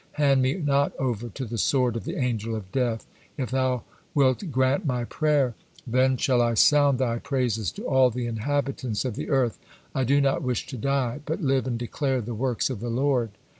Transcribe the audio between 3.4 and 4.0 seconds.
Thou